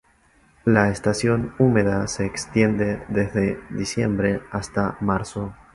[0.65, 5.53] La estación húmeda se extiende desde diciembre hasta marzo.